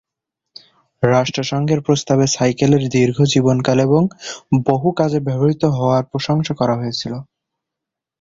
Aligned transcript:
রাষ্ট্রসংঘের 1.03 1.79
প্রস্তাবে 1.81 2.25
সাইকেলের 2.27 2.83
দীর্ঘ 2.89 3.17
জীবনকাল 3.33 3.77
এবং 3.79 4.01
বহু 4.65 4.87
কাজে 4.91 5.19
ব্যবহৃত 5.19 5.63
হওয়ার 5.77 6.03
প্রশংসা 6.11 6.53
করা 6.59 6.75
হয়েছিল। 6.77 7.13